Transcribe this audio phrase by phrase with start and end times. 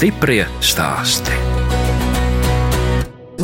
[0.00, 1.34] Stiprie stāsti.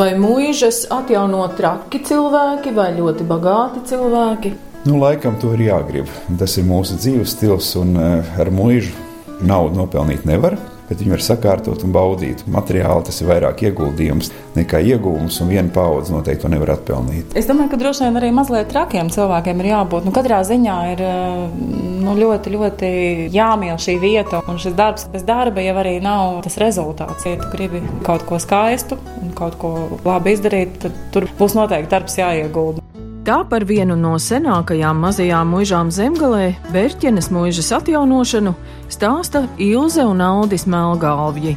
[0.01, 4.55] Vai mūžas atjauno traki cilvēki vai ļoti bagāti cilvēki?
[4.87, 6.09] Nu, laikam to ir jāgrib.
[6.41, 8.97] Tas ir mūsu dzīves stils, un eh, ar mūžu
[9.45, 10.57] naudu nopelnīt nevar
[10.89, 12.45] bet viņi var sakārtot un baudīt.
[12.51, 17.35] Materiāli tas ir vairāk ieguldījums nekā iegūms, un viena paudze noteikti to nevar atpelnīt.
[17.39, 20.07] Es domāju, ka droši vien arī mazliet trakiem cilvēkiem ir jābūt.
[20.09, 21.59] Nu, katrā ziņā ir eh,
[22.07, 22.91] nu, ļoti, ļoti
[23.35, 27.27] jāmīl šī vieta, un šis darbs bez darba jau arī nav tas rezultāts.
[27.29, 29.75] Ja tu gribi kaut ko skaistu un kaut ko
[30.07, 32.86] labi izdarīt, tad tur būs noteikti darbs jāiegulda.
[33.27, 38.53] Tā par vienu no senākajām mazajām mūžām zemgalē, Bērķenes mūžas atjaunošanu,
[38.87, 41.57] stāsta Ilze un Aldis Melgalvji.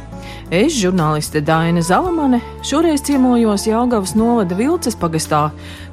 [0.50, 5.44] Es, žurnāliste Daina Zalamane, šoreiz ciemojos Jāgavas novada Vilces pagastā,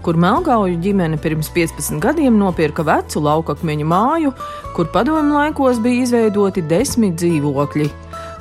[0.02, 4.34] kur Melgauju ģimene pirms 15 gadiem nopirka vecu laukakmeņu māju,
[4.74, 7.92] kur padomu laikos bija izveidoti desmit dzīvokļi.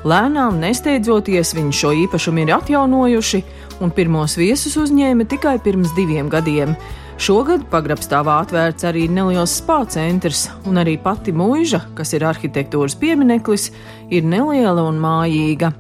[0.09, 3.49] Lēnām, nesteidzoties, viņi šo īpašumu ir atjaunojuši,
[3.85, 6.79] un pirmos viesus uzņēma tikai pirms diviem gadiem.
[7.17, 13.71] Šogad pagrabstāvā atvērts arī neliels spā centrs, un arī pati mūža, kas ir arhitektūras piemineklis,
[14.13, 15.71] ir neliela un mājīga.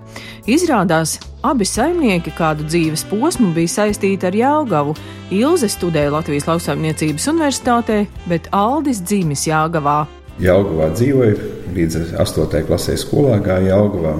[0.48, 4.96] Izrādās, abi saimnieki kādu dzīves posmu bija saistīti ar Jālgavu.
[5.36, 7.98] Ilze studēja Latvijas lauksaimniecības universitātē,
[8.32, 10.06] bet Aldis dzimis Jāgavā.
[10.40, 11.36] Jālgavā dzīvoja
[11.76, 12.64] līdz 8.
[12.64, 14.16] klasē skolā, gāja Jālgavā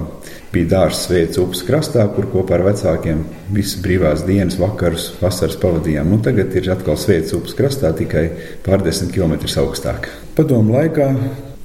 [0.57, 6.09] bija dārsts veids upes krastā, kur kopā ar vecākiem visas brīvās dienas, vakarus, vasaras pavadījām.
[6.09, 8.25] Nu, tagad ir atkal sveicis upes krastā, tikai
[8.65, 10.09] pārdesmit km augstāk.
[10.37, 11.11] Padomu laikā,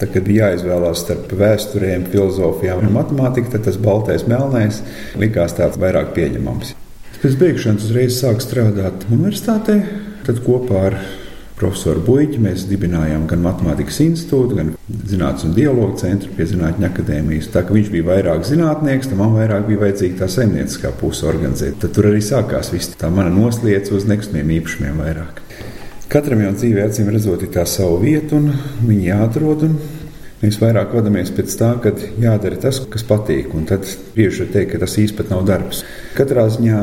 [0.00, 4.82] tad, kad bija jāizvēlās starp vēsturēm, filozofijām un matemātiku, tad tas baltais, melnais
[5.20, 6.76] likās tāds vairāk pieņemams.
[7.22, 9.78] Pēc beigšanas uzreiz sāku strādāt universitātē,
[10.26, 10.98] tad kopā ar
[11.58, 14.72] profesoru Buļķi mēs dibinājām gan Matemātikas institūtu, gan
[15.08, 17.50] Zinātnes un dialogu centru pie Zinātņu akadēmijas.
[17.54, 21.78] Tā kā viņš bija vairāk zinātnieks, tad man vairāk bija vajadzīga tā saimnieciskā puse organizēt.
[21.82, 25.42] Tad tur arī sākās viss tā mana noslēdz uz nekustamiem īpašumiem vairāk.
[26.12, 28.52] Katram jau dzīvē, acīm redzot, ir tā sava vieta, un
[28.84, 29.68] viņi jāatrod.
[29.68, 29.80] Un
[30.42, 33.52] Mēs vairāk vadāmies pēc tā, ka jādara tas, kas patīk.
[33.54, 33.86] Un tad
[34.16, 35.84] bieži teikt, ka tas īstenībā nav darbs.
[36.16, 36.80] Katrā ziņā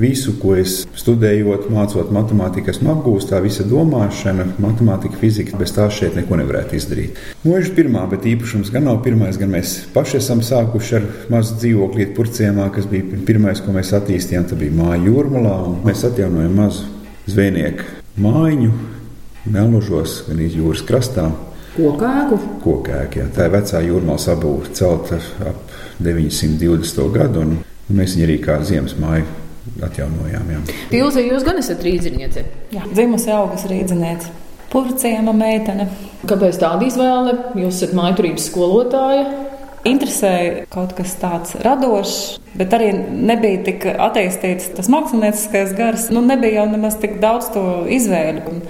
[0.00, 5.88] visu, ko es studējot, mācot matemātiku, esmu apgūstis, tā visa domāšana, matemātika, fizika, bez tā
[5.92, 7.20] šeit neko nevarētu izdarīt.
[7.44, 12.10] Mūža pirmā, bet īpašums gan nav pirmais, gan mēs paši esam sākuši ar mazu dzīvokli
[12.16, 14.48] Purciemā, kas bija pirmais, ko mēs attīstījām.
[14.48, 16.88] Tā bija māja jūrmalā, un mēs atjaunojam mazu
[17.30, 18.72] zvejnieku mājiņu
[19.52, 21.26] Melnužos, gan iz jūras krastā.
[21.72, 22.36] Kokēku?
[22.62, 23.28] Kokēku, jā.
[23.34, 25.72] Tā ir vecā jūrmālas apbūve, celta ap
[26.04, 27.08] 920.
[27.14, 27.56] gadu, un
[27.96, 29.41] mēs viņu arī kā ziemas māju
[29.82, 30.52] atjaunojām.
[30.90, 32.44] Pilsē jūs gan esat rīzniece?
[32.74, 34.32] Jā, dzimusi augas rīzniece.
[34.72, 35.88] Purciema meitene.
[36.28, 37.34] Kāpēc tāda izvēle?
[37.60, 39.26] Jūs esat maiturības skolotāja.
[39.88, 42.18] Interesēja kaut kas tāds radošs,
[42.54, 46.06] bet arī nebija tik attīstīts tas mākslinieckais gars.
[46.14, 48.60] Nu, nebija jau nemaz tik daudz to izvēļu.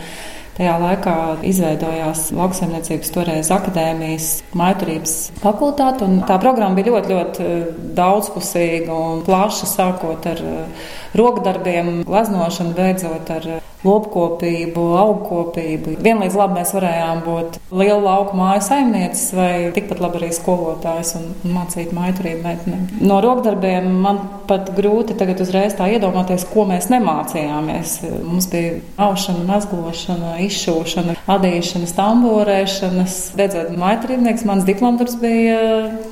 [0.63, 1.13] Tajā laikā
[1.43, 6.07] izveidojās lauksaimniecības toreiz akadēmijas maiturības fakultāte.
[6.29, 7.65] Tā programma bija ļoti, ļoti eh,
[7.99, 10.85] daudzpusīga un plaša, sākot ar eh,
[11.19, 15.97] rokdarbiem, gleznošanu, beidzot ar eh, lopkopību, augkopību.
[16.03, 21.27] Vienlīdz labi mēs varējām būt liela lauka māju saimnieces vai tikpat labi arī skolotājs un
[21.55, 22.85] mācīt maiturību meitenēm.
[23.03, 27.97] No rokdarbiem man pat grūti tagad uzreiz tā iedomāties, ko mēs nemācījāmies.
[28.23, 33.19] Mums bija aušana, mezglošana, izšūšana, adīšana, stamborēšanas.
[33.39, 35.59] Beidzot, maiturībnieks, mans diplomdarbs bija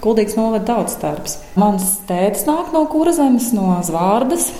[0.02, 1.38] kuldīgs novada daudz darbs.
[1.60, 4.50] Mans tētis nāk no Kurzemes, no Zvārdas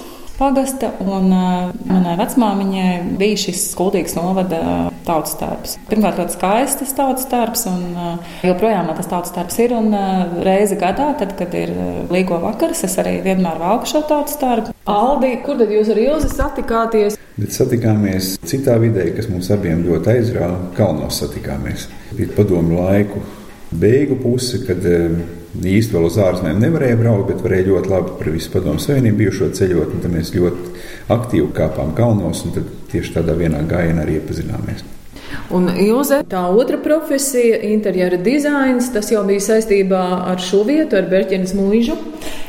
[0.41, 2.91] pagasta, un uh, manai vecmāmiņai
[3.21, 4.61] bija šis kuldīgs novada
[5.07, 5.77] tautas tērps.
[5.91, 9.77] Pirmkārt, ļoti skaists tautas tērps, un uh, joprojām man tas tautas tērps ir.
[9.77, 11.75] Un uh, reizi gadā, tad, kad ir
[12.13, 14.75] līgo vakars, es arī vienmēr valku šo tautas tērpu.
[14.91, 17.19] Aldi, kur tad jūs ar Ilzi satikāties?
[17.41, 20.57] Bet satikāmies citā vidē, kas mums abiem ļoti aizrāva.
[20.77, 21.87] Kalnos satikāmies.
[22.17, 23.23] Bija padomu laiku
[23.71, 28.53] beigu puse, kad īsti vēl uz ārzemēm nevarēja braukt, bet varēja ļoti labi par visu
[28.53, 29.99] padomu savienību bijušo ceļot.
[30.03, 32.57] Tad mēs ļoti aktīvi kāpām kalnos un
[32.93, 34.87] tieši tādā vienā gājienā arī iepazināmies.
[35.55, 41.07] Un Ilze, tā otra profesija, interjera dizains, tas jau bija saistībā ar šo vietu, ar
[41.11, 41.97] Berķenes mūžu.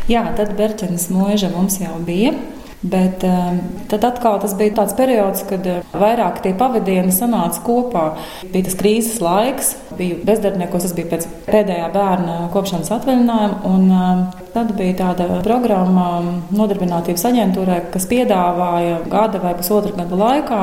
[0.09, 2.33] Jā, tad Berķenes mūža mums jau bija.
[2.81, 3.60] Bet um,
[3.92, 8.06] tad atkal tas bija tāds periods, kad uh, vairāk tie pavadieni sanāca kopā.
[8.42, 13.60] Bija tas krīzes laiks, biju bezdarbniekos, tas bija pēc pēdējā bērna kopšanas atvaļinājuma.
[13.69, 16.06] Un, um, Tad bija tāda programma
[16.51, 20.59] nodarbinātības aģentūrai, kas piedāvāja gada vai pusotra gada laikā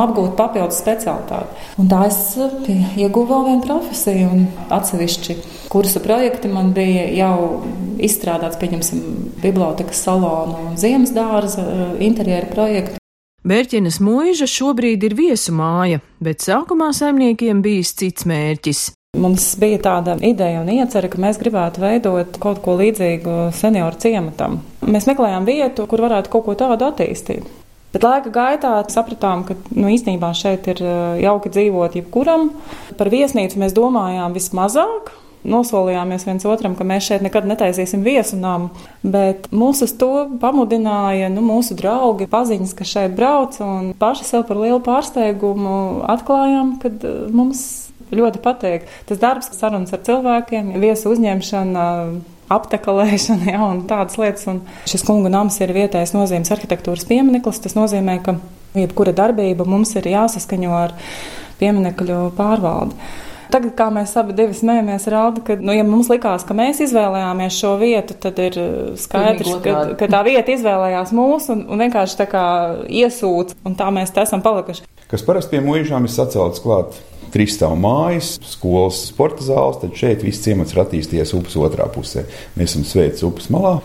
[0.00, 1.66] apgūt papildus specialitāti.
[1.76, 5.36] Un tā es ieguvu vēl vienu profesiju, un atsevišķi
[5.68, 7.36] kursu projekti man bija jau
[8.00, 9.04] izstrādāts, pieņemsim,
[9.44, 11.64] bibliotekas salonu un ziemas dārza
[12.00, 13.02] interjera projektu.
[13.46, 18.88] Bērķinas mūža šobrīd ir viesu māja, bet sākumā saimniekiem bijis cits mērķis.
[19.16, 24.60] Mums bija tāda ideja un iecerē, ka mēs gribētu veidot kaut ko līdzīgu senioru ciematam.
[24.84, 27.46] Mēs meklējām vietu, kur varētu kaut ko tādu attīstīt.
[27.96, 32.50] Bet laika gaitā sapratām, ka nu, īstenībā šeit ir eh, jauki dzīvot jebkuram.
[32.98, 35.14] Par viesnīcu mēs domājām vismazāk.
[35.46, 38.72] Nosolījāmies viens otram, ka mēs šeit nekad netaisīsim viesu namu,
[39.06, 44.42] bet mūs uz to pamudināja nu, mūsu draugi, paziņas, kas šeit brauc, un paši sev
[44.48, 48.86] par lielu pārsteigumu atklājām, ka eh, mums ļoti patīk.
[49.08, 51.86] Tas darbs, sarunas ar cilvēkiem, viesu uzņemšana,
[52.56, 54.46] aptekalēšana ja, un tādas lietas.
[54.50, 57.62] Un šis kungu nams ir vietējais nozīmes arhitektūras piemineklis.
[57.64, 58.38] Tas nozīmē, ka
[58.76, 60.98] jebkura darbība mums ir jāsaskaņo ar
[61.60, 62.98] pieminekļu pārvaldi.
[63.46, 67.76] Tagad, kā mēs abi smējamies, rāda, ka, nu, ja mums likās, ka mēs izvēlējāmies šo
[67.78, 68.58] vietu, tad ir
[68.98, 72.46] skaidrs, ka, ka tā vieta izvēlējās mūs un, un vienkārši tā kā
[72.90, 74.82] iesūta, un tā mēs te esam palikuši.
[75.06, 76.98] Kas parasti pie mūžām ir sacelts klāt
[77.36, 82.24] trīsstāvu mājas, skolas, sporta zāles, tad šeit viss ciemats ir attīstījies upes otrā pusē.
[82.56, 83.78] Mēs esam sveicis upes malā.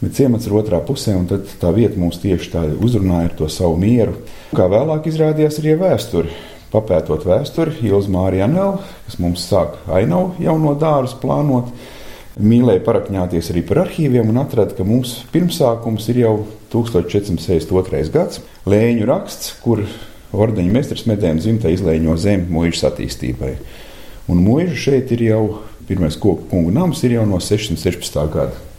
[0.00, 3.76] Bet ciemats ir otrā pusē, un tā vieta mums tieši tā uzrunāja ar to savu
[3.80, 4.14] mieru.
[4.56, 6.32] Kā vēlāk izrādījās arī vēsture.
[6.70, 11.72] Papētot vēsturi, Ilza Mārija Anela, kas mums sāk ainavu jauno dārzu plānot,
[12.40, 16.34] mīlēja parakņāties arī par arhīviem un atrada, ka mums pirmsākums ir jau
[16.72, 18.06] 1462.
[18.14, 18.40] gads,
[18.70, 19.82] Lēņu raksts, kur
[20.32, 23.54] ordeņa meistars medēm dzimta izlēņo zemi mūžas attīstībai.
[24.30, 25.44] Un mūža šeit ir jau
[25.88, 28.20] pirmais koku kungu nams, ir jau no 616.
[28.30, 28.69] gada.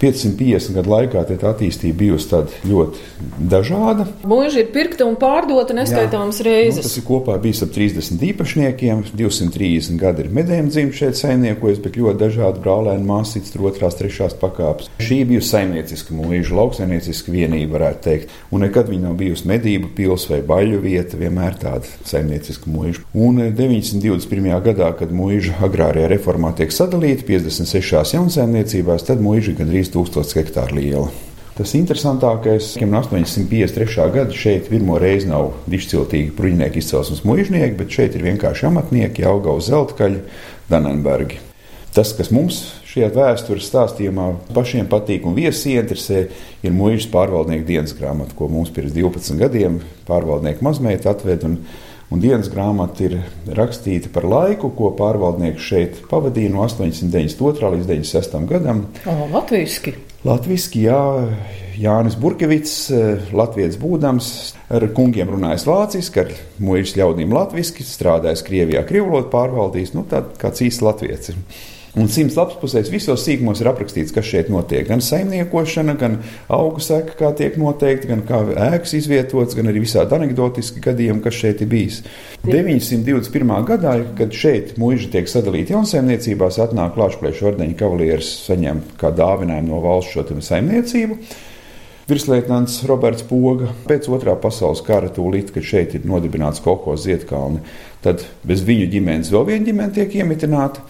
[0.00, 3.02] 550 gadu laikā tā attīstība bijusi ļoti
[3.50, 4.06] dažāda.
[4.28, 6.80] Mūža ir pirkta un pārdota neskaitāmas reizes.
[6.80, 11.82] Nu, tas ir kopā bijis ap 30 īpašniekiem, 230 gadi ir medējumi dzimti šeit saimniekojis,
[11.84, 14.88] bet ļoti dažādi brālēni māsītes, tur otrās, trešās pakāpes.
[15.02, 18.34] Šī bijusi saimnieciska mūža, lauksaimnieciska vienība, varētu teikt.
[18.54, 23.04] Un nekad viņa nav bijusi medību pils vai baļu vieta, vienmēr tāda saimnieciska mūža.
[23.12, 24.50] Un 921.
[24.50, 30.78] Eh, gadā, kad mūža agrārajā reformā tiek sadalīta 56 jaunsaimniecībās, tad mūža gandrīz 3000 hektāru
[30.78, 31.10] liela.
[31.60, 34.06] Tas interesantākais, ka no 853.
[34.14, 39.52] gada šeit pirmo reizi nav dišciltīgi bruņinieki izcelsmes mužnieki, bet šeit ir vienkārši amatnieki, auga
[39.58, 40.22] uz zeltkaļa,
[40.70, 41.42] Danenbergi.
[41.90, 46.24] Tas, kas mums šajā vēstures stāstījumā pašiem patīk un viesi interesē,
[46.62, 51.48] ir mūžs pārvaldnieku dienas grāmata, ko mums pirms 12 gadiem pārvaldnieku mazmeita atved.
[52.10, 53.12] Un, dienas grāmata ir
[53.54, 57.70] rakstīta par laiku, ko pārvaldnieks šeit pavadīja no 892.
[57.76, 58.38] līdz 96.
[58.50, 58.88] gadam.
[59.06, 59.94] O, latviski!
[60.26, 60.98] Latvijasiski, jā,
[61.80, 62.74] Jānis Burkevits,
[63.32, 64.26] Latvijas būdams,
[64.68, 70.66] ar kungiem runājis vāciski, ar mūža ļaudīm latviešu, strādājis Krievijā, krivlot pārvaldījis, nu, tāds kāds
[70.66, 71.38] īsts latviečs.
[71.98, 74.84] Un simts lapas pusēs visos sīkumos ir aprakstīts, kas šeit notiek.
[74.86, 80.14] Gan saimniekošana, gan augu seka, kā tiek noteikti, gan kā ēkas izvietots, gan arī visādi
[80.14, 82.00] anekdotiski gadījumi, kas šeit ir bijis.
[82.46, 83.52] 921.
[83.72, 89.82] gadā, kad šeit mūža tiek sadalīta jaunsaimniecībās, atnāk Latvijas ordeņa kavalieris saņem kā dāvinājumu no
[89.82, 91.18] valsts šo saimniecību.
[92.10, 97.62] Virslietnants Roberts Poga pēc otrā pasaules kara tūlīt, kad šeit ir nodibināts kolekcijas Ziedkalni,
[98.02, 100.82] tad bez viņu ģimenes vēl viena ģimene tiek iemitināta.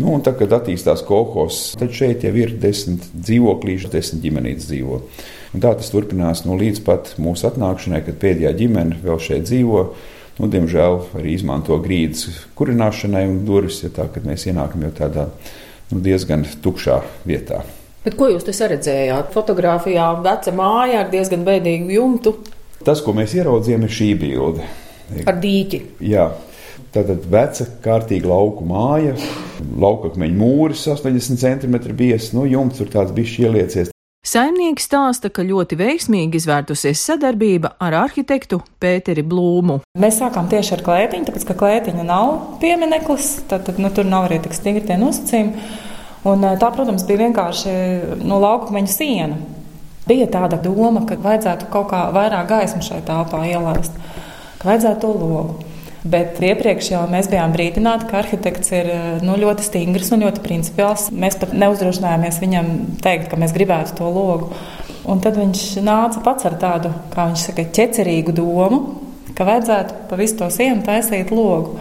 [0.00, 5.00] Nu, un tad, kad attīstās kolekcijas, tad šeit jau ir desmit dzīvoklīši, desmit ģimenītes dzīvo.
[5.50, 9.82] Un tā tas turpinās nu, līdz pat mūsu atnākšanai, kad pēdējā ģimene vēl šeit dzīvo.
[10.40, 15.26] Nu, diemžēl arī izmanto grīdas kurināšanai un durvis, ja tā, kad mēs ienākam jau tādā
[15.90, 17.60] nu, diezgan tukšā vietā.
[18.00, 19.34] Bet ko jūs te redzējāt?
[19.34, 22.38] Fotogrāfijā veca māja ar diezgan bēdīgu jumtu.
[22.86, 24.64] Tas, ko mēs ieraudzījām, ir šī bilde.
[25.28, 25.82] Ar dīķi.
[26.08, 26.30] Jā,
[26.90, 29.12] Tātad veca, kārtīga lauku māja,
[29.78, 33.92] laukakmeņa mūris, 80 cm biezs, nu, jumts tur tāds bišķi ieliecies.
[34.26, 39.78] Saimnieks stāsta, ka ļoti veiksmīgi izvērtusies sadarbība ar arhitektu Pēteri Blūmu.
[40.02, 44.42] Mēs sākām tieši ar klētiņu, tāpēc ka klētiņa nav piemineklis, tad, nu, tur nav arī
[44.42, 45.70] tik stingri tie nosacījumi.
[46.26, 47.72] Un, tā, protams, bija vienkārši
[48.18, 49.38] no nu, laukakmeņa siena.
[50.10, 53.94] Bija tāda doma, ka vajadzētu kaut kā vairāk gaismu šai telpā ielaist,
[54.58, 55.69] ka vajadzētu to logu.
[56.00, 58.86] Bet iepriekš jau mēs bijām brīdināti, ka arhitekts ir
[59.20, 61.10] nu, ļoti stingrs un ļoti principiāls.
[61.12, 62.70] Mēs pat neuzdrošinājāmies viņam
[63.04, 64.48] teikt, ka mēs gribētu to logu.
[65.10, 68.80] Un tad viņš nāca pats ar tādu, kā viņš saka, ķecerīgu domu,
[69.36, 71.76] ka vajadzētu pa visu to sienu taisīt logu.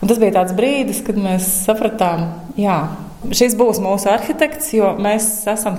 [0.00, 2.26] Un tas bija tāds brīdis, kad mēs sapratām,
[2.58, 2.80] jā,
[3.20, 5.76] Šis būs mūsu arhitekts, jo mēs esam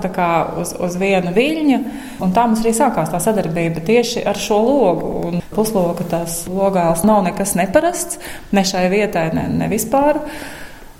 [0.62, 1.78] uz, uz viena viļņa.
[2.22, 5.10] Tā mums arī sākās tā sadarbība tieši ar šo logu.
[5.26, 8.22] Un pusloka tās logās nav nekas neparasts,
[8.54, 10.22] ne šai vietai, ne, ne vispār.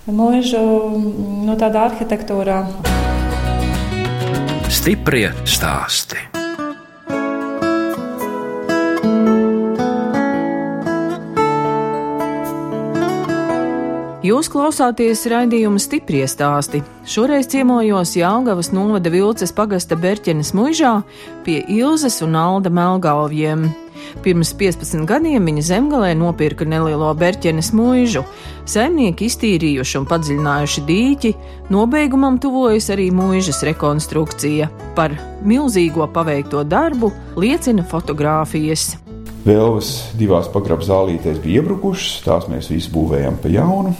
[0.03, 0.59] Mūžu
[1.47, 2.59] no tādā arhitektūrā.
[4.67, 6.32] Stiprie stāsti.
[14.23, 16.79] Jūs klausāties raidījuma stipri stāstī.
[17.03, 20.93] Šoreiz ciemojos Jālgavas novada Vilces pagasta Berķenes muižā
[21.43, 23.65] pie Ilzes un Alda Melgalviem.
[24.23, 28.23] Pirms 15 gadiem viņa zemgalē nopirka nelielo Berķenes muižu.
[28.63, 31.33] Saimnieki iztīrījuši un padziļinājuši dīķi,
[31.75, 34.71] nobeigumam tuvojas arī muižas rekonstrukcija.
[34.95, 38.93] Par milzīgo paveikto darbu liecina fotogrāfijas.
[39.43, 43.91] Vēlvas divās pagrabā zālītēs bija iebrukušas, tās mēs visi būvējām pa jaunu.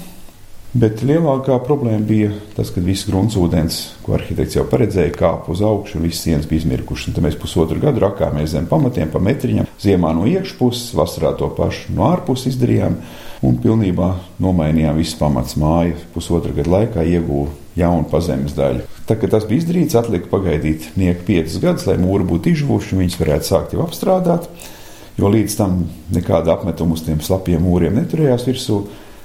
[0.73, 5.99] Bet lielākā problēma bija tas, ka viss gruntsūdens, ko arhitekts jau paredzēja, kāpa uz augšu,
[5.99, 7.13] un visas sienas bija izmirkušas.
[7.13, 11.93] Tad mēs pusotru gadu rakāmies zem pamatiem, pa metriņam, ziemā no iekšpuses, vasarā to pašu
[11.93, 12.97] no ārpuses izdarījām,
[13.45, 14.09] un pilnībā
[14.41, 15.99] nomainījām visu pamats māju.
[16.15, 18.87] Pusotru gadu laikā ieguva jaunu pazemes daļu.
[19.05, 23.21] Tā tas bija izdarīts, atlika pagaidīt nieku piecus gadus, lai mūri būtu izžuvuši un viņus
[23.21, 24.49] varētu sākt jau apstrādāt,
[25.21, 25.83] jo līdz tam
[26.17, 28.83] nekāda apmetuma uz tiem slapjiem mūriem neturējās virsū.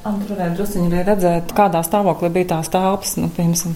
[0.09, 3.17] Tur varēja druskuļi arī redzēt, kādā stāvoklī bija tās telpas.
[3.21, 3.75] Nu, piemēram,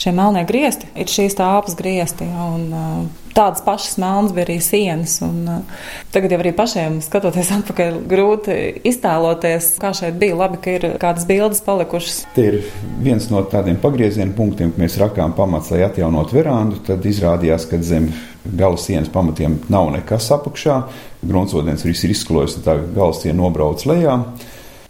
[0.00, 2.26] šie melnie griezti ir šīs telpas griezti.
[2.30, 5.16] Ja, un, tādas pašas melnas bija arī sienas.
[5.26, 5.82] Un, uh,
[6.14, 8.56] tagad jau arī pašiem skatoties atpakaļ, grūti
[8.90, 10.38] iztēloties, kā šeit bija.
[10.44, 12.22] Labi, ka ir kādas bildes palikušas.
[12.36, 12.60] Tie ir
[13.04, 16.80] viens no tādiem pagrieziena punktiem, kad mēs rakām pamats, lai atjaunotu verandu.
[16.86, 18.10] Tad izrādījās, ka zem
[18.44, 20.80] gala sienas pamatiem nav nekas apakšā.
[21.24, 24.18] Gruntsvodens viss ir izsklojis, tā gala siena nobrauc lejā.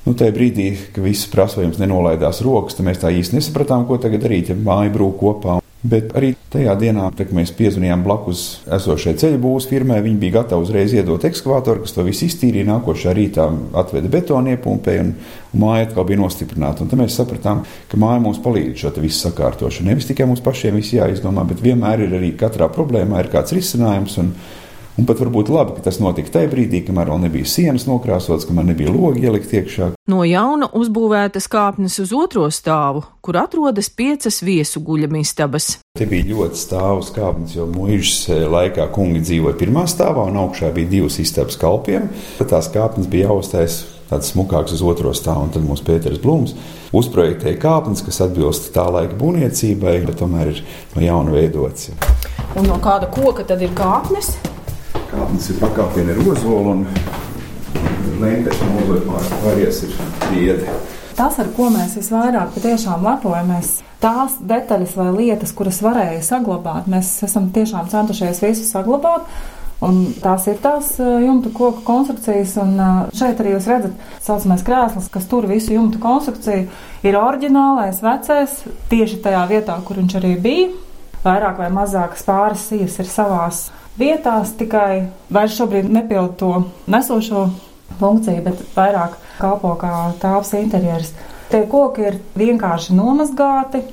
[0.04, 3.96] Nu, tajā brīdī, kad viss prasa, vai jums nenolaidās rokas, mēs tā īsti nesapratām, ko
[4.00, 5.60] tagad darīt, ja māja brūk kopā.
[5.84, 8.42] Bet arī tajā dienā, kad mēs piezvanījām blakus
[8.72, 12.64] esošajai ceļu būvniecības firmai, viņi bija gatavi uzreiz iedot ekskavātoru, kas to visu iztīrīja.
[12.70, 13.44] Nākošā rītā
[13.80, 16.84] atveda betonu iepumpēju, un māja atkal bija nostiprināta.
[16.84, 19.90] Un tad mēs sapratām, ka māja mums palīdz šo visu sakārtošanu.
[19.92, 24.16] Nevis tikai mums pašiem viss jāizdomā, bet vienmēr ir arī katrā problēmā ir kāds risinājums.
[24.24, 24.32] Un,
[24.94, 28.68] Un pat varbūt labi, ka tas notika tajā brīdī, kamēr vēl nebija sienas nokrāsotas, kamēr
[28.68, 29.88] nebija logi ielikt iekšā.
[30.06, 35.80] No jauna uzbūvētas kāpnes uz otro stāvu, kur atrodas piecas viesu guļamistabas.
[35.98, 40.70] Te bija ļoti stāvus kāpnes, jo mūžas eh, laikā kungi dzīvoja pirmā stāvā, un augšā
[40.76, 42.06] bija divas istabas kalpiem.
[42.38, 43.82] Tad tās kāpnes bija jāuztais
[44.12, 45.50] tāds smukāks uz otro stāvu.
[45.56, 46.54] Tad mums Pēters Blūms
[46.94, 51.90] uzprojektēja kāpnes, kas atbilst tā laika būvniecībai, bet tomēr ir no jauna veidots.
[52.54, 54.36] Un no kāda koka tad ir kāpnes?
[55.14, 56.84] Kāpnes ir pakāpieni ar ozolu un
[58.18, 60.76] lentešu mūžā pārējais ir priedi.
[61.14, 67.20] Tas, ar ko mēs visvairāk patiešām lepojamies, tās detaļas vai lietas, kuras varēja saglabāt, mēs
[67.26, 69.28] esam tiešām centušies visu saglabāt.
[69.84, 74.26] Un tās ir tās uh, jumta koku konstrukcijas, un uh, šeit arī jūs redzat, tā
[74.30, 76.66] saucamais krēsls, kas tur visu jumta konstrukciju,
[77.04, 80.70] ir oriģinālais, vecais, tieši tajā vietā, kur viņš arī bija.
[81.24, 83.66] Vairāk vai mazāk pāris sijas ir savās
[83.98, 86.52] vietās, tikai vairs šobrīd nepildu to
[86.90, 87.48] nesošo
[88.00, 91.12] funkciju, bet vairāk kalpo kā tāps interjeras.
[91.50, 93.84] Tie koki ir vienkārši nomazgāti.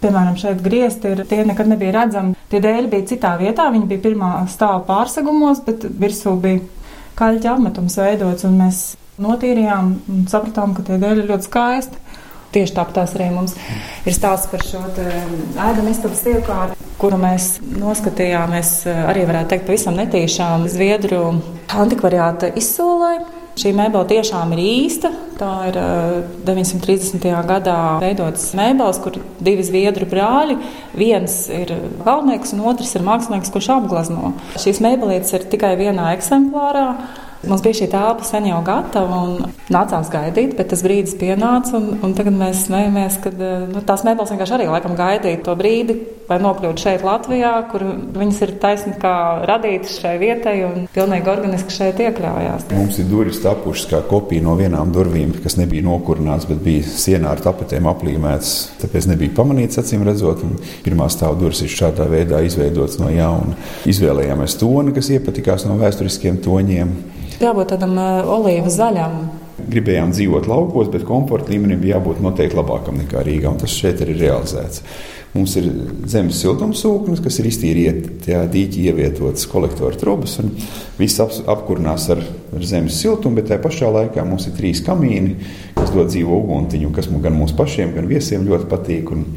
[0.00, 2.36] Piemēram, šeit griezti ir, tie nekad nebija redzami.
[2.48, 6.62] Tie dēļi bija citā vietā, viņi bija pirmā stāva pārsegumos, bet virsū bija
[7.20, 8.78] kaļķa apmetums veidots, un mēs
[9.20, 12.00] notīrījām un sapratām, ka tie dēļi ir ļoti skaisti.
[12.50, 13.54] Tieši tāpat arī mums
[14.02, 20.66] ir stāsts par šo ēdama istabas iekārtu, kuru mēs noskatījāmies arī, varētu teikt, pavisam netīšām
[20.70, 21.22] Zviedru
[21.70, 23.20] antikvariāta izsolē.
[23.60, 25.10] Šī mēbele tiešām ir īsta.
[25.36, 25.76] Tā ir
[26.46, 27.24] 930.
[27.48, 30.56] gadā veidotas mēbeles, kur divi zviedru brāļi.
[30.96, 31.74] Viens ir
[32.06, 34.32] valnieks, un otrs ir mākslinieks, kurš apglezno.
[34.60, 36.86] Šīs mēbelītes ir tikai vienā eksemplārā.
[37.40, 41.78] Mums bija šī telpa sen jau gatava un nācās gaidīt, bet tas brīdis pienāca.
[41.78, 45.96] Un, un tagad mēs smejamies, ka nu, tās mēbeles vienkārši arī laikam gaidīja to brīdi,
[46.30, 47.84] lai nokļūtu šeit Latvijā, kur
[48.14, 49.14] viņas ir taisni kā
[49.48, 52.68] radītas šai vietai un pilnīgi organiski šeit iekļaujās.
[52.74, 57.34] Mums ir durvis tapušas kā kopija no vienām durvīm, kas nebija nokurināts, bet bija sienā
[57.34, 58.56] ar tapetēm aplīmēts.
[58.82, 63.58] Tāpēc nebija pamanīts, acīm redzot, un pirmā stāva durvis ir šādā veidā izveidots no jauna.
[63.90, 66.98] Izvēlējāmies toni, kas iepatikās no vēsturiskiem toņiem
[67.40, 67.96] jābūt tādam
[68.28, 69.22] olīva zaļam.
[69.70, 73.52] Gribējām dzīvot laukos, bet komforta līmenim bija jābūt noteikti labākam nekā Rīgā.
[73.60, 74.84] Tas šeit ir realizēts.
[75.30, 75.68] Mums ir
[76.10, 80.50] zemes siltumsūknis, kas ir iztīrīti tajā dīķī ievietotas kolektora trubas, un
[80.98, 82.24] viss ap, apkurinās ar,
[82.56, 85.36] ar zemes siltumu, bet tajā pašā laikā mums ir trīs kamīni,
[85.76, 89.14] kas dod dzīvo uguntiņu, kas gan mums pašiem, gan viesiem ļoti patīk.
[89.14, 89.28] Un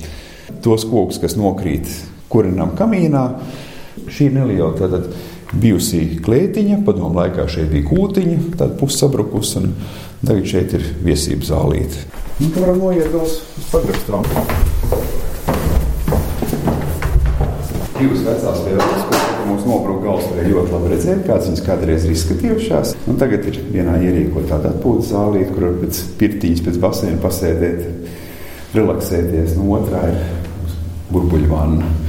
[0.66, 1.92] tos kokus, kas nokrīt
[2.34, 3.28] kurinām kamīnā,
[4.10, 5.12] šī ir neliela tātad
[5.54, 9.76] bijusī klētiņa, padomu laikā šeit bija kūtiņa, tāda pussabrukus, un
[10.28, 12.06] tagad šeit ir viesības zālīte.
[12.40, 13.40] Nu, varam noiet vēl uz
[13.72, 14.26] pagrabstām.
[17.98, 22.96] Divas vecās vēlmes, kas mums nobruka galvā, ļoti labi redzēt, kādas viņas kādreiz ir izskatījušās.
[23.08, 27.84] Un tagad ir vienā ierīkotā atpūtas zālīte, kur var pēc pirtiņas, pēc basēna pasēdēt,
[28.76, 29.56] relaksēties.
[29.60, 30.24] No otrā ir
[31.14, 32.03] burbuļvanna.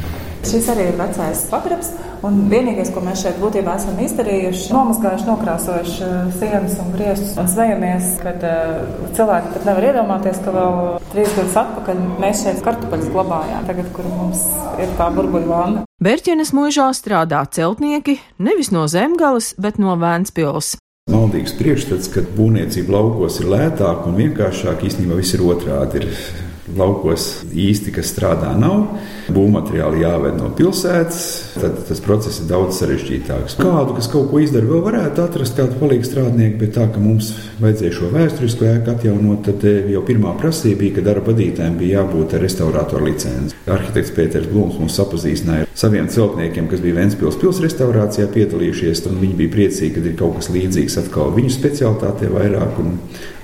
[0.45, 1.89] Šis arī ir vecais pagrabs.
[2.25, 7.35] Un vienīgais, ko mēs šeit būtībā esam izdarījuši, ir nomazgājuši, nokrāsojuši uh, sienas un griestus.
[7.41, 10.79] Un smejamies, ka uh, cilvēki pat nevar iedomāties, ka vēl
[11.13, 14.47] trīs gadus atpakaļ mēs šeit kartupeļus glabājām, tagad, kur mums
[14.81, 15.85] ir tā burbuļu vana.
[16.05, 20.75] Bērķenes mūžā strādā celtnieki nevis no zemgales, bet no Vēncpils.
[21.13, 24.89] Maldīgs priekšstats, ka būvniecība laukos ir lētāka un vienkāršāka.
[24.89, 26.01] Īstenībā viss ir otrādi.
[26.01, 28.97] Ir laukos īsti, kas strādā, nav.
[29.35, 31.21] Būvmateriāli jāved no pilsētas,
[31.57, 33.59] tad tas process ir daudz sarežģītāks.
[33.61, 37.33] Kādu, kas kaut ko izdara, vēl varētu atrast kādu palīgu strādnieku, bet tā, ka mums
[37.63, 42.01] vajadzēja šo vēsturisko ēku atjaunot, tad eh, jau pirmā prasība bija, ka darba vadītājiem bija
[42.01, 43.57] jābūt ar restaurātoru licenci.
[43.71, 49.21] Arhitekts Pēters Blūms mums sapazīstināja ar saviem celtniekiem, kas bija Ventspils pils restaurācijā piedalījušies, un
[49.23, 52.97] viņi bija priecīgi, ka ir kaut kas līdzīgs atkal viņu specialitātē vairāk un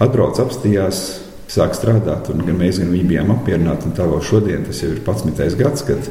[0.05, 2.31] atbrauc apstījās sāk strādāt.
[2.31, 3.95] Gan mēs, gan viņi bijām apmierināti.
[3.97, 5.59] Tā vēl šodien, tas jau ir 11.
[5.61, 6.11] gads, kad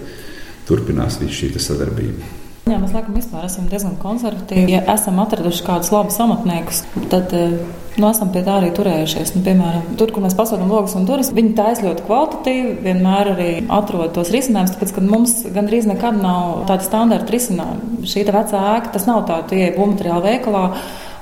[0.70, 2.36] turpinās viss šī sadarbība.
[2.70, 4.70] Jā, mēs laikam vispār esam diezgan konservatīvi.
[4.76, 7.56] Ja esam atraduši kādus labus amatniekus, tad eh,
[7.98, 9.32] nu, esam pie tā arī turējušies.
[9.34, 13.50] Nu, piemēram, tur, kur mēs pasūtām logus un durvis, viņi taisa ļoti kvalitatīvi, vienmēr arī
[13.74, 18.04] atrod tos risinājumus, tāpēc, ka mums gandrīz nekad nav tāda standarta risinājuma.
[18.12, 20.66] Šī vecā ēka, tas nav tā, tu ieej būvmateriālu veikalā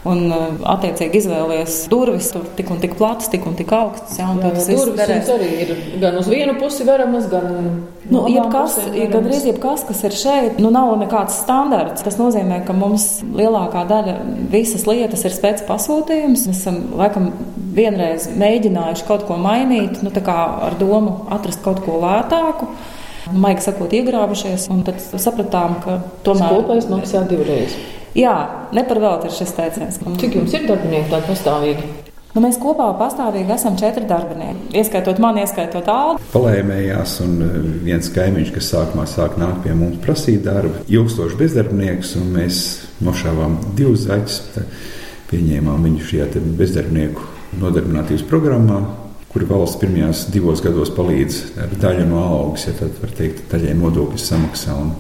[0.08, 4.18] un uh, attiecīgi izvēlies durvis, tur tik un tik platas, tik un tik augstas.
[4.20, 7.48] Jā, un jā, tas durvis arī ir gan uz vienu pusi veramas, gan
[8.10, 8.78] nu, jebkas,
[9.14, 12.06] gandrīz jebkas, kas ir šeit, nu nav nekāds standarts.
[12.06, 14.18] Tas nozīmē, ka mums lielākā daļa
[14.54, 16.48] visas lietas ir pēc pasūtījums.
[16.50, 17.32] Mēs esam laikam
[17.78, 22.72] vienreiz mēģinājuši kaut ko mainīt, nu, ar domu atrast kaut ko lētāku.
[23.28, 26.62] Maigi sakot, iegrāvušies, un tad sapratām, ka tomēr.
[26.62, 27.76] Kopējais maksā divreiz.
[28.18, 28.34] Jā,
[28.74, 29.98] neparvēlti ir šis teiciens.
[30.18, 31.90] Cik jums ir darbinieki tādi pastāvīgi?
[32.34, 34.72] Nu, mēs kopā pastāvīgi esam četri darbinieki.
[34.78, 36.22] Ieskaitot mani, ieskaitot Aldu.
[36.34, 42.16] Palēmējās, un eh, viens kaimiņš, kas sākumā sāk nākt pie mums prasīt darbu, ilgstoši bezdarbnieks,
[42.18, 42.62] un mēs
[43.06, 44.40] nošāvām divus zaķus.
[45.30, 47.30] Pieņēmām viņu šajā bezdarbnieku
[47.62, 48.82] nodarbinātības programmā,
[49.30, 53.78] kur valsts pirmajos divos gados palīdz ar daļu no algas, ja tā var teikt, daļai
[53.78, 54.78] nodokļu samaksā.
[54.78, 54.94] Un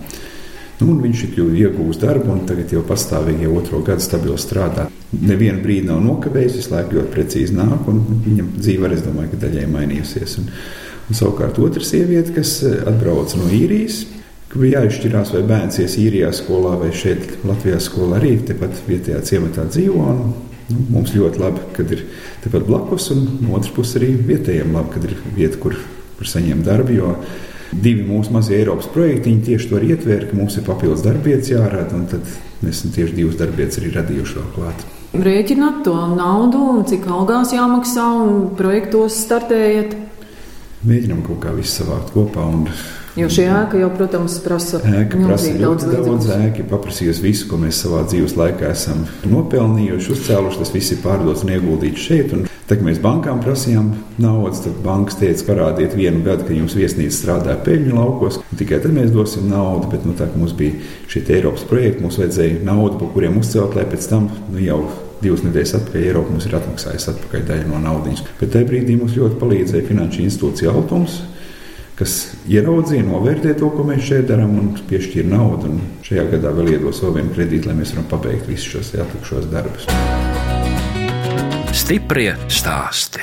[0.77, 4.85] Nu, viņš ir iegūmis darbu, un tagad jau pastāvīgi jau otro gadu stabili strādā.
[5.09, 9.31] Nevienu brīdi nav nokavējis, visu laiku ļoti precīzi nāk, un viņam dzīve arī, es domāju,
[9.31, 10.35] ka daļai mainījusies.
[10.41, 10.51] Un,
[11.07, 14.03] un savukārt otra sieviete, kas eh, atbrauc no īrijas,
[14.51, 19.23] ka bija jāizšķirās, vai bērns ies īrijā skolā vai šeit Latvijā skolā arī tepat vietējā
[19.31, 20.05] ciematā dzīvo.
[20.13, 20.23] Un,
[20.69, 22.05] nu, mums ļoti labi, kad ir
[22.45, 25.81] tepat blakus, un no otras puses arī vietējiem labi, kad ir vieta, kur,
[26.19, 27.15] kur saņemt darbu.
[27.71, 32.05] Divi mūsu mazie Eiropas projektiņi tieši to ietvēra, ka mums ir papildus darbietas jārāda, un
[32.11, 32.29] tad
[32.63, 34.85] mēs esam tieši divas darbietas arī radījuši vēl klāt.
[35.17, 39.95] Rēķināt to naudu, cik algās jāmaksā un projektos startējat?
[40.87, 42.45] Mēģinām kaut kā visu savākt kopā.
[42.45, 42.67] Un,
[43.17, 46.67] Jo šī ēka jau, protams, prasa, ēka prasa ļoti daudz, daudz ēka.
[46.69, 50.61] Paprasījusi visu, ko mēs savā dzīves laikā esam nopelnījuši, uzcēluši.
[50.61, 52.35] Tas viss ir pārdots un ieguldīts šeit.
[52.37, 57.15] Un Tad mēs bankām prasījām naudas, tad bankas teica, parādiet vienu gadu, ka jums viesnīca
[57.15, 59.87] strādā peļņu laukos, tikai tad mēs dosim naudu.
[59.93, 60.75] Bet nu, tā, mums bija
[61.07, 64.81] šie Eiropas projekti, mums vajadzēja naudu, par kuriem uzcelt, lai pēc tam nu, jau
[65.23, 68.27] divas nedēļas atpakaļ Eiropa mums ir atmaksājusi atpakaļ daļu no naudas.
[68.41, 71.21] Bet tajā brīdī mums ļoti palīdzēja finanšu institūcija Altums
[71.97, 72.13] kas
[72.45, 75.73] ieraudzīja, novērtēja to, ko mēs šeit darām, un piešķīra naudu.
[75.73, 79.49] Un šajā gadā vēl iedos vēl vienu kredītu, lai mēs varam pabeigt visus šos atlikušos
[79.53, 79.89] darbus.
[81.77, 83.21] Stiprie stāsti.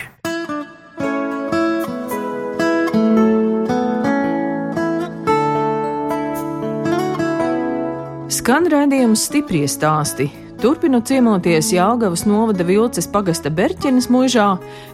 [8.31, 10.29] Skan redzējums stiprie stāsti.
[10.63, 14.53] Turpinu ciemoties Jāgavas novada Vilces pagasta Berķenes mūžā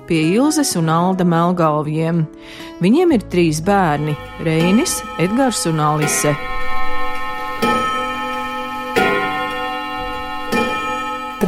[0.09, 2.25] pie Ilzes un Alda Melgalviem.
[2.81, 4.16] Viņiem ir trīs bērni-
[4.49, 6.33] Reinis, Edgars un Alise.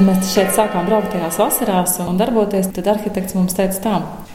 [0.03, 3.93] Kad mēs šeit sākām braukt tajās vasarās un darboties, tad arhitekts mums teica, tā,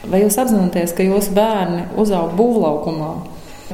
[0.08, 3.10] vai jūs apzināties, ka jūsu bērni uzaug būvlaukumā?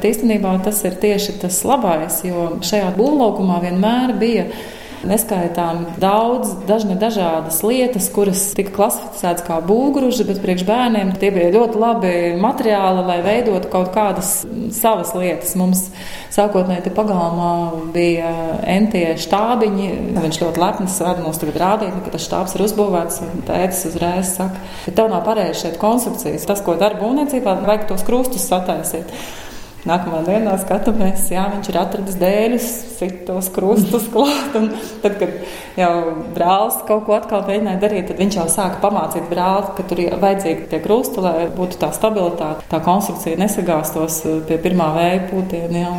[0.03, 4.49] Īstenībā tas ir tieši tas labais, jo šajā būvlaukumā vienmēr bija
[5.09, 11.53] neskaitām daudz, dažne dažādas lietas, kuras tika klasificētas kā būgruži, bet priekš bērniem tie bija
[11.55, 14.33] ļoti labi materiāli, lai veidotu kaut kādas
[14.75, 15.55] savas lietas.
[15.59, 15.87] Mums
[16.35, 17.53] sākotnēji te pagalmā
[17.95, 18.33] bija
[18.77, 19.89] entie štābiņi.
[20.19, 23.23] Viņš ļoti lepns vada mums tagad rādīt, ka tas štābs ir uzbūvēts.
[23.49, 26.47] Tētis uzreiz saka, ka tev nav pareizi šeit konstrukcijas.
[26.49, 29.15] Tas, ko dara būvniecībā, vajag tos krustus sataisīt.
[29.85, 32.69] Nākamā dienā skatāmies, jā, viņš ir atradis dēļus,
[33.29, 34.57] tos krustus klāt.
[35.03, 35.35] Tad, kad
[35.77, 35.93] jau
[36.33, 40.17] brālis kaut ko atkal mēģināja darīt, tad viņš jau sāka pamācīt brāli, ka tur ir
[40.25, 45.91] vajadzīgi tie krusti, lai būtu tā stabilitāte, tā konstrukcija nesagāstos pie pirmā vēja pūtiena.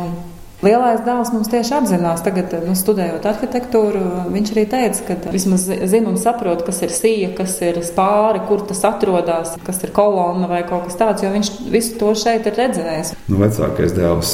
[0.64, 4.00] Lielais dēls mums tieši apzinās, tagad, nu, studējot arhitektūru,
[4.32, 8.62] viņš arī teica, ka vismaz zina un saprot, kas ir sija, kas ir spāri, kur
[8.64, 12.56] tas atrodas, kas ir kolonna vai kaut kas tāds, jo viņš visu to šeit ir
[12.56, 13.12] redzējis.
[13.28, 14.32] Nu, vecākais dēls,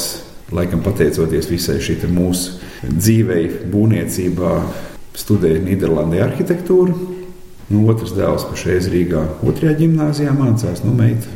[0.55, 2.55] laikam pateicoties visai šī mūsu
[2.87, 4.53] dzīvei, būvniecībā,
[5.19, 6.95] studēja Nīderlandē arhitektūru.
[7.73, 11.27] Nu, otrs dēls pašreiz Rīgā otrajā gimnājā mācās, nu, meita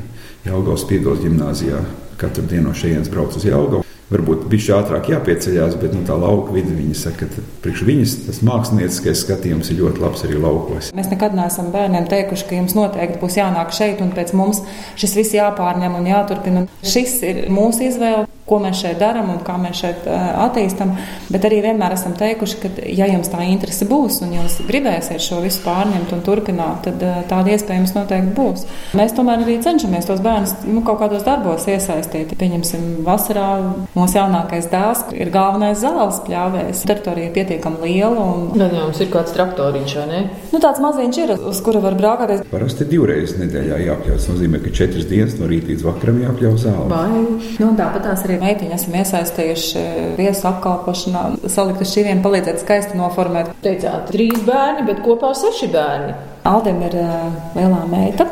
[0.47, 1.83] Jelgavas Pīdols gimnājā.
[2.17, 6.55] Katru dienu no šejienes brauc uz Jelgavu varbūt bija ātrāk jāpieceļās, bet nu, tā lauka
[6.55, 10.93] vidi viņa saka, ka priekš viņas tas mākslinieckais skatījums ir ļoti labs arī laukos.
[10.97, 14.63] Mēs nekad neesam bērniem teikuši, ka jums noteikti būs jānāk šeit un pēc mums
[14.99, 16.65] šis viss jāpārņem un jāturpina.
[16.87, 20.93] Šis ir mūsu izvēle ko mēs šeit darām un kā mēs šeit attīstām.
[21.31, 25.41] Bet arī vienmēr esam teikuši, ka, ja jums tā interese būs un jūs gribēsiet šo
[25.43, 28.65] visu pārņemt un turpināt, tad tāda iespēja jums noteikti būs.
[28.97, 32.35] Mēs tomēr arī cenšamies tos bērnus nu, kaut kādos darbos iesaistīt.
[32.39, 33.49] Pieņemsim, vasarā
[33.97, 36.83] mūsu jaunākais dēls ir galvenais zāles pļāvējs.
[36.87, 38.23] Teritorija ir pietiekami liela.
[38.23, 38.47] Un...
[38.53, 40.21] Gan jau mums ir kāds traktoriņš, vai ne?
[40.53, 42.43] Nu, tāds maziņš ir, uz kura var braukāties.
[42.51, 44.17] Parasti divreiz nedēļā jāpļauj.
[44.17, 46.87] Tas nozīmē, ka četras dienas no rīta līdz vakaram jāpļauj zāle.
[46.91, 47.23] Vai.
[47.61, 49.83] Nu, tāpat tās arī meitiņi esam iesaistījuši
[50.17, 53.51] viesu apkalpošanā, salikt uz šīm, palīdzēt skaisti noformēt.
[53.65, 56.15] Teicāt, trīs bērni, bet kopā seši bērni.
[56.47, 58.29] Aldim ir uh, lielā meita,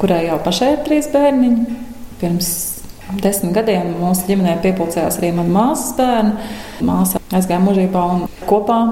[0.00, 1.78] kurai jau pašai ir trīs bērniņi.
[2.18, 2.77] Pirms
[3.22, 6.50] desmit gadiem mūsu ģimenē piepildījās arī mana māsas bērni.
[6.88, 8.82] Māsa aizgāja mūžībā un kopā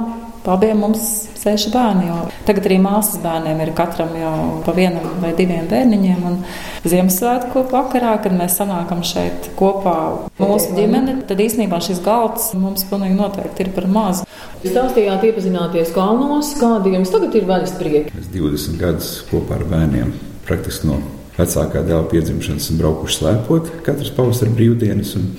[0.46, 2.11] abiem mums seši bērni.
[2.46, 6.22] Tagad arī māsas bērniem ir katram jau pa vienam vai diviem bērniņiem.
[6.31, 6.38] Un
[6.87, 9.96] Ziemassvētku vakarā, kad mēs sanākam šeit kopā
[10.38, 14.26] mūsu ģimene, tad īstenībā šis galds mums pilnīgi noteikti ir par mazu.
[14.62, 18.14] Jūs stāstījāt, iepazināties kalnos, kādi jums tagad ir vaļas prieki?
[18.22, 20.14] Es 20 gadus kopā ar bērniem
[20.46, 21.02] praktiski no
[21.37, 25.31] vecākā dēla piedzimšanas esmu braukuši slēpot katras pavasara brīvdienas un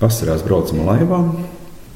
[0.00, 1.32] vasarās braucam laivām.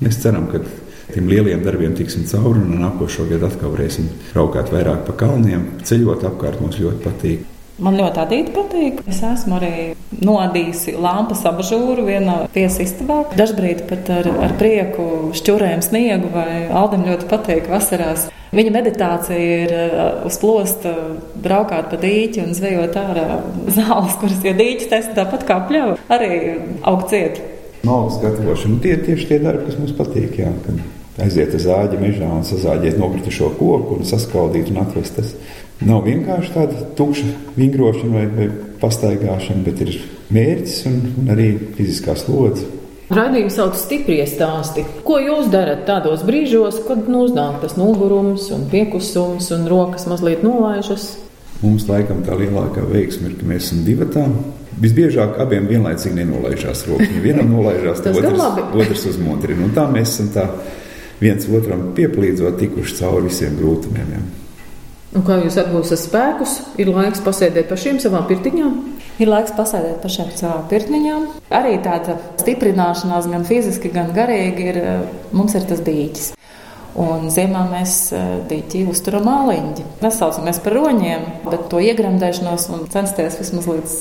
[0.00, 0.62] Mēs ceram, ka
[1.10, 6.28] tiem lieliem darbiem tiksim cauri un nākošo gadu atkal varēsim braukāt vairāk pa kalniem, ceļot
[6.30, 6.62] apkārt.
[6.62, 7.49] Mums ļoti patīk.
[7.80, 8.98] Man ļoti adīti patīk.
[9.08, 9.74] Es esmu arī
[10.20, 13.22] nodījusi lampas abažūru vienā viesistabā.
[13.38, 18.28] Dažbrīd pat ar, ar prieku šķurēm sniegu vai Aldim ļoti patīk vasarās.
[18.50, 20.92] Viņa meditācija ir uh, uz plosta
[21.40, 23.26] braukāt pa dīķi un zvejot ārā
[23.70, 26.32] zāles, kuras jau dīķis taisa tāpat kā pļauj, arī
[26.90, 27.38] aug ciet.
[27.86, 30.34] Maldas gatavošana tie ir tieši tie darbi, kas mums patīk.
[30.42, 30.50] Jā,
[31.22, 35.16] aiziet uz zāģa mežā un sazāģēt nokritušo koku un saskaldīt un atvest.
[35.16, 35.32] Tas
[35.86, 39.96] nav vienkārši tāda tukša vingrošana vai, vai pastaigāšana, bet ir
[40.34, 42.68] mērķis un, un arī fiziskā slodze.
[43.10, 44.84] Radījums sauc stipri stāsti.
[45.02, 50.44] Ko jūs darat tādos brīžos, kad nu uznāk tas nogurums un piekusums un rokas mazliet
[50.46, 51.16] nolaižas?
[51.60, 54.44] Mums laikam tā lielākā veiksme ir, ka mēs esam divi tādi.
[54.80, 57.18] Visbiežāk abiem vienlaicīgi nenolaižās rokas.
[57.24, 59.66] Vienam nolaižās, tad otrs, otrs uzmodrina.
[59.66, 60.46] Un tā mēs esam tā
[61.20, 64.14] viens otram pieplīdzot, tikuši cauri visiem grūtumiem.
[64.14, 64.22] Ja.
[65.10, 66.52] Un kā jūs atgūstat spēkus?
[66.78, 68.74] Ir laiks pasēdēt pašiem savām pirtiņām?
[69.18, 71.24] Ir laiks pasēdēt pašiem savām pirtiņām.
[71.58, 74.78] Arī tāda stiprināšanās, gan fiziski, gan garīgi, ir,
[75.34, 76.30] mums ir tas dīķis.
[76.98, 79.86] Un ziemā mēs eh, dīķi uzturam māliņģi.
[80.02, 83.96] Nesaucamies par roņiem, bet to iegremdēšanos un censties vismaz līdz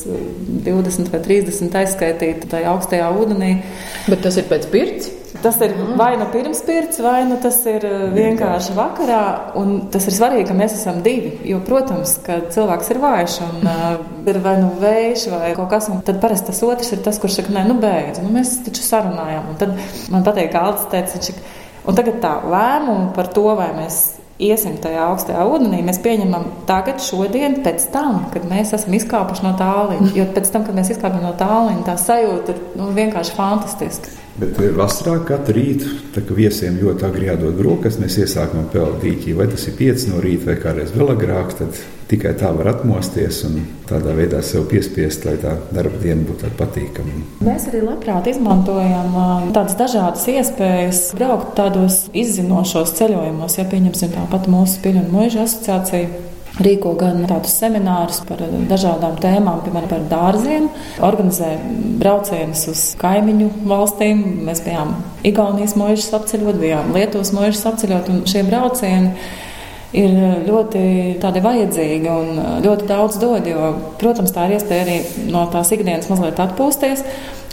[0.65, 3.53] 20 eh, vai 30 aizskaitīt tajā augstajā ūdenī.
[4.09, 5.13] Bet tas ir pēc pirts?
[5.39, 9.21] Tas ir vai nu pirms pirts, vai nu tas ir eh, vienkārši vakarā.
[9.59, 11.35] Un tas ir svarīgi, ka mēs esam divi.
[11.47, 13.85] Jo, protams, ka cilvēks ir vājš un uh,
[14.27, 15.91] ir vai nu vējš vai kaut kas.
[16.09, 18.19] Tad parasti tas otrs ir tas, kurš saka, nē, nu beidz.
[18.23, 19.53] Nu, mēs taču sarunājām.
[19.53, 19.77] Un tad
[20.11, 21.39] man patīk, ka Alts teica, viņš ir
[21.89, 27.01] Un tagad tā lēmumu par to, vai mēs iesim tajā augstajā ūdenī, mēs pieņemam tagad,
[27.03, 30.11] šodien, pēc tam, kad mēs esam izkāpuši no tālruņa.
[30.15, 34.15] Jo pēc tam, kad mēs izkāpjam no tālruņa, tā sajūta ir nu, vienkārši fantastiska.
[34.39, 35.89] Bet vasarā katru rītu,
[36.35, 39.33] viesiem ļoti agri jādod brokastis, mēs iesākam pelt dīķī.
[39.35, 43.41] Vai tas ir 5 no rīta vai kādreiz vēl agrāk, tad tikai tā var atmosties
[43.49, 47.25] un tādā veidā sev piespiest, lai tā darba diena būtu patīkama.
[47.43, 49.11] Mēs arī labprāt izmantojam
[49.51, 56.28] tādas dažādas iespējas braukt tādos izzinošos ceļojumos, ja pieņemsim tāpat mūsu Piļu un Mūža asociāciju
[56.63, 60.69] rīko gan tādus seminārus par dažādām tēmām, piemēram, par dārziem,
[61.05, 61.53] organizē
[62.01, 64.23] braucienus uz kaimiņu valstīm.
[64.47, 64.95] Mēs bijām
[65.27, 69.13] Igaunijas mūžus apceļot, bijām Lietuvas mūžus apceļot, un šie braucieni
[69.99, 70.13] ir
[70.45, 73.47] ļoti vajadzīgi un ļoti daudz dod.
[73.49, 74.99] Jo, protams, tā ir iespēja arī
[75.31, 77.03] no tās ikdienas mazliet atpūsties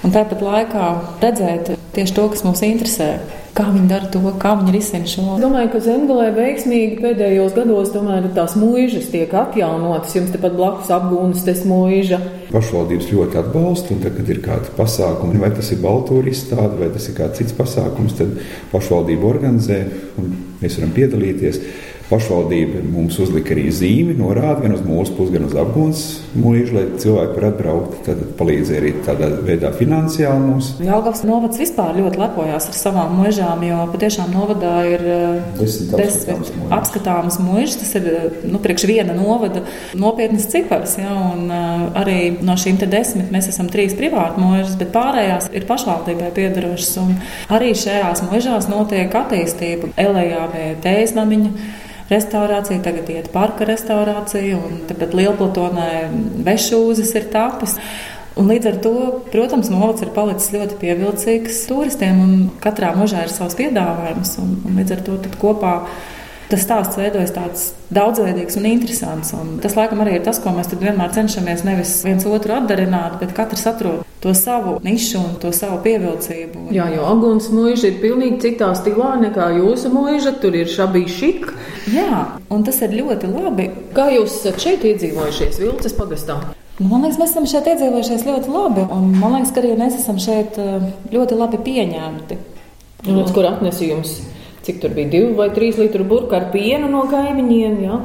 [0.04, 0.92] un tāpat laikā
[1.22, 3.14] redzēt tieši to, kas mūs interesē
[3.56, 5.24] kā viņi dara to, kā viņi risina šo.
[5.36, 10.16] Es domāju, ka Zemgalē veiksmīgi pēdējos gados tomēr tās mūžas tiek atjaunotas.
[10.18, 12.20] Jums tepat blakus apgūnas tas mūža.
[12.52, 16.92] Pašvaldības ļoti atbalsta, un tad, kad ir kādi pasākumi, vai tas ir Baltūra izstāde, vai
[16.94, 18.36] tas ir kāds cits pasākums, tad
[18.72, 19.80] pašvaldība organizē,
[20.20, 21.60] un mēs varam piedalīties.
[22.06, 26.02] Pašvaldība mums uzlika arī zīmi, norāda gan uz mūsu pusi, gan uz apgūnas
[26.38, 27.96] mūžu, lai cilvēki var atbraukt.
[28.06, 30.68] Tad palīdzēja arī tādā veidā finansiāli mums.
[30.86, 36.76] Jālgavas novads vispār ļoti lepojās ar savām mūžām, jo patiešām novadā ir eh, desmit, desmit
[36.76, 37.80] apskatāmas mūžas.
[37.80, 39.64] Tas ir eh, nu, priekš viena novada
[39.98, 40.94] nopietnas cipars.
[41.02, 45.66] Ja, un, uh, arī no šīm desmit mēs esam trīs privāti mūžas, bet pārējās ir
[45.66, 46.94] pašvaldībai piedarošas.
[47.50, 49.90] Arī šajās mūžās notiek attīstība.
[50.06, 51.50] Elējā bija tējas namiņa
[52.10, 55.90] restaurācija, tagad iet parka restaurācija, un tāpat Lielplatonē
[56.46, 57.76] vešūzes ir tapis.
[58.36, 58.94] Un līdz ar to,
[59.32, 64.36] protams, novads ir palicis ļoti pievilcīgs turistiem, un katrā mūžā ir savs piedāvājums.
[64.42, 65.76] Un, un līdz ar to kopā
[66.50, 69.32] tas stāsts veidojas tāds daudzveidīgs un interesants.
[69.34, 73.34] Un tas, laikam, arī ir tas, ko mēs vienmēr cenšamies nevis viens otru atdarināt, bet
[73.34, 76.68] katrs atrod to savu nišu un to savu pievilcību.
[76.74, 80.36] Jā, jo Aguns mūža ir pilnīgi citā stilā nekā jūsu mūža.
[80.42, 81.50] Tur ir šabīgi šik.
[81.94, 83.68] Jā, un tas ir ļoti labi.
[83.96, 86.40] Kā jūs esat šeit iedzīvojušies Vilces pagastā?
[86.76, 88.86] Nu, man liekas, mēs esam šeit iedzīvojušies ļoti labi.
[88.92, 92.40] Un man liekas, ka arī mēs esam šeit eh, ļoti labi pieņemti.
[93.06, 94.16] Un, kur atnesījums?
[94.66, 97.76] cik tur bija divi vai trīs litru burka ar pienu no kaimiņiem.
[97.84, 98.00] Ja?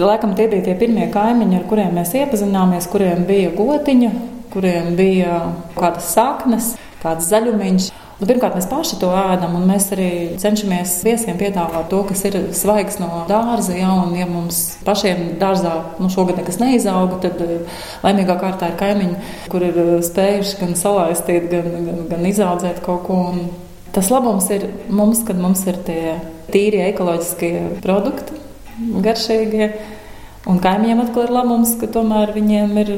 [0.00, 4.10] Laikam tie bija tie pirmie kaimiņi, ar kuriem mēs iepazināmies, kuriem bija gotiņa,
[4.56, 5.44] kuriem bija
[5.76, 7.92] kādas saknes, kāds zaļumiņš.
[8.16, 10.08] Nu, pirmkārt, mēs paši to ēdam, un mēs arī
[10.40, 13.74] cenšamies viesiem piedāvāt to, kas ir svaigs no dārza.
[13.76, 18.80] Ja, un, ja mums pašiem dārzā nu, šogad nekas neizauga, tad eh, laimīgā kārtā ir
[18.80, 19.18] kaimiņi,
[19.52, 23.20] kur ir eh, spējuši gan salaistīt, gan, gan, gan izaudzēt kaut ko.
[23.34, 23.46] Un,
[23.96, 26.18] Tas labums ir mums, kad mums ir tie
[26.52, 28.36] tīrie ekoloģiskie produkti,
[29.06, 29.70] garšīgie.
[30.52, 32.90] Un kaimiņiem atkal ir labums, ka tomēr viņiem ir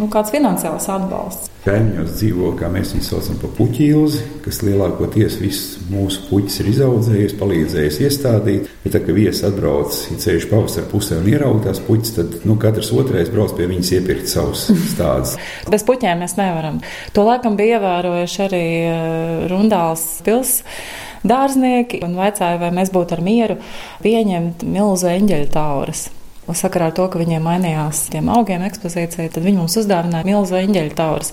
[0.00, 1.50] nu, kāds finansiāls atbalsts.
[1.60, 7.34] Kaimiņos dzīvo, kā mēs viņu saucam, par puķīlzi, kas lielākoties visus mūsu puķus ir izaudzējis,
[7.40, 8.70] palīdzējis iestādīt.
[8.80, 12.56] Bet, tā, kad viesis atbrauc, ir ceļš pavasarī pusē un ieraudzīja tās puķis, tad nu,
[12.62, 15.36] katrs otrais brauc pie viņas iepirkt savus stādus.
[15.68, 16.80] Bez puķiem mēs nevaram.
[17.12, 23.24] To laikam bija ievērojuši arī uh, Rundāls pilsēta dārznieki un vaicāja, vai mēs būtu ar
[23.24, 23.58] mieru
[24.04, 26.08] pieņemt milzu eņģeļu tauras.
[26.48, 30.96] Sakarā ar to, ka viņiem mainījās tiem augiem ekspozīcija, tad viņi mums uzdāvināja milzu eņģeļu
[30.98, 31.30] taurus.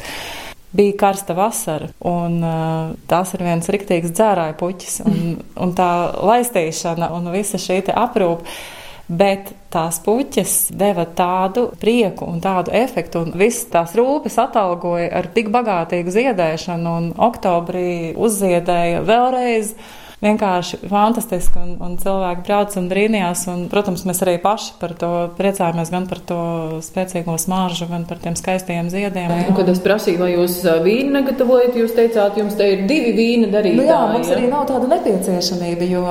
[0.78, 5.22] Bija karsta vasara, un uh, tās ir viens riktīgs dzērāja puķis, un,
[5.63, 8.58] un tā laistīšana un visa šī aprūpe.
[9.08, 15.30] Bet tās puķis deva tādu prieku un tādu efektu, un visas tās rūpes atalgoja ar
[15.32, 19.72] tik bagātīgu ziedēšanu, un oktobrī uzziedēja vēlreiz
[20.24, 21.60] vienkārši fantastiski.
[21.62, 23.46] Un, un cilvēki brauc un brīnījās.
[23.54, 26.40] Un, protams, mēs arī paši par to priecājamies, gan par to
[26.86, 29.32] spēcīgo smaržu, gan par tiem skaistiem ziediem.
[29.38, 33.52] Un, kad es prasīju, vai jūs vīnu negatavojat, jūs teicāt, jums te ir divi vīna
[33.54, 33.80] darītāji.
[33.80, 34.38] Nu jā, mums ja?
[34.38, 36.06] arī nav tāda nepieciešamība, jo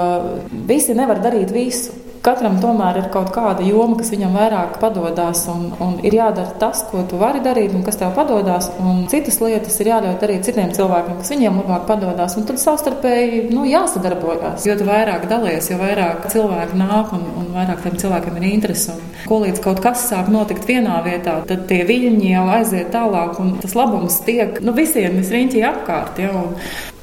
[0.71, 2.06] visi nevar darīt visu.
[2.27, 6.81] Katram tomēr ir kaut kāda joma, kas viņam vairāk padodas, un, un ir jādara tas,
[6.91, 8.67] ko tu vari darīt, un kas tev padodas.
[9.13, 12.35] Citas lietas ir jāļauj darīt citiem cilvēkiem, kas viņiem labāk padodas.
[12.49, 14.67] Tad savstarpēji nu, jāsadarbojas.
[14.67, 18.97] Jo vairāk dalies, jo vairāk cilvēku nāk, un, un vairāk tiem cilvēkiem ir interese.
[18.97, 23.39] Un, ko līdz kaut kas sāk notikt vienā vietā, tad tie viļņi jau aiziet tālāk,
[23.43, 26.19] un tas labums tiek nu, visiem visriņķī apkārt.
[26.27, 26.35] Ja,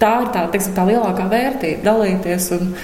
[0.03, 2.51] tā ir tā, teiksim, tā lielākā vērtība- dalīties.
[2.59, 2.75] Un,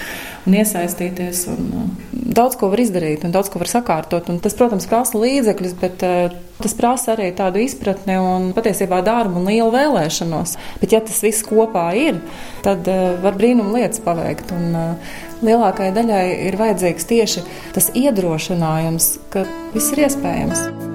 [0.46, 1.44] un iesaistīties.
[1.52, 1.90] Un,
[2.30, 4.30] daudz ko var izdarīt un daudz ko var sakārtot.
[4.32, 9.40] Un tas, protams, prasa līdzekļus, bet uh, tas prasa arī tādu izpratni un patiesībā darbu
[9.40, 10.56] un lielu vēlēšanos.
[10.82, 12.20] Bet, ja tas viss kopā ir,
[12.66, 14.54] tad uh, var brīnumu lietas paveikt.
[14.56, 17.44] Un, uh, lielākajai daļai ir vajadzīgs tieši
[17.76, 20.89] tas iedrošinājums, ka viss ir iespējams.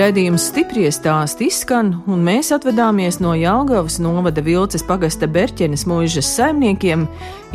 [0.00, 7.02] Redījums stipri stāst izskan, un mēs atvedāmies no Jālgavas novada Vilces pagasta Berķenes mūžas saimniekiem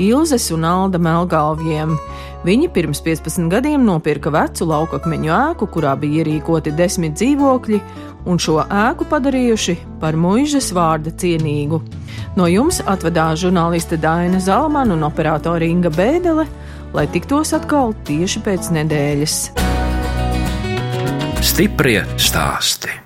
[0.05, 1.95] Ilzes un Alda Melgalviem.
[2.45, 7.81] Viņi pirms 15 gadiem nopirka vecu laukakmeņu ēku, kurā bija ierīkoti desmit dzīvokļi,
[8.29, 11.81] un šo ēku padarījuši par mūžas vārda cienīgu.
[12.38, 16.45] No jums atvedās žurnāliste Daina Zalmana un operātore Inga Bēdele,
[16.93, 19.39] lai tiktos atkal tieši pēc nedēļas.
[21.45, 23.04] Stiprie stāsti.